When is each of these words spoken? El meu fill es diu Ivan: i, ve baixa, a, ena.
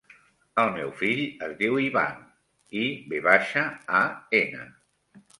El 0.61 0.69
meu 0.75 0.87
fill 1.01 1.19
es 1.47 1.51
diu 1.59 1.75
Ivan: 1.87 2.23
i, 2.79 2.85
ve 3.11 3.19
baixa, 3.27 3.67
a, 3.99 4.01
ena. 4.39 4.65